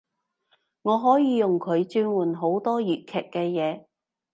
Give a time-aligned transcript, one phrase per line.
[0.81, 3.85] 我可以用佢轉換好多粵劇嘅嘢